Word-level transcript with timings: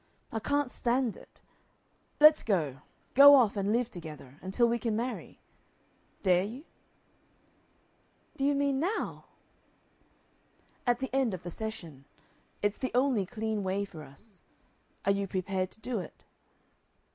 I 0.31 0.39
can't 0.39 0.71
stand 0.71 1.15
it. 1.15 1.41
Let's 2.19 2.41
go. 2.41 2.77
Go 3.13 3.35
off 3.35 3.55
and 3.55 3.71
live 3.71 3.91
together 3.91 4.39
until 4.41 4.67
we 4.67 4.79
can 4.79 4.95
marry. 4.95 5.39
Dare 6.23 6.43
you?" 6.43 6.65
"Do 8.35 8.43
you 8.43 8.55
mean 8.55 8.79
NOW?" 8.79 9.25
"At 10.87 11.01
the 11.01 11.11
end 11.15 11.35
of 11.35 11.43
the 11.43 11.51
session. 11.51 12.05
It's 12.63 12.79
the 12.79 12.89
only 12.95 13.27
clean 13.27 13.61
way 13.61 13.85
for 13.85 14.01
us. 14.01 14.41
Are 15.05 15.11
you 15.11 15.27
prepared 15.27 15.69
to 15.69 15.79
do 15.81 15.99
it?" 15.99 16.23